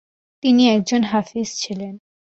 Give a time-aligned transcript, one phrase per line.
[0.43, 1.93] তিনি একজন হাফিজ ছিলেন।